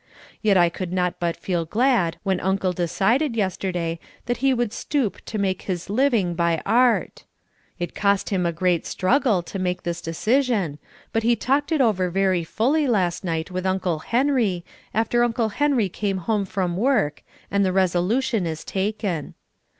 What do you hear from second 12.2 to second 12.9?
fully